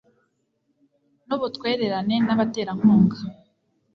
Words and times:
n 1.27 1.29
ubutwererane 1.35 2.15
n 2.25 2.29
abaterankunga 2.33 3.17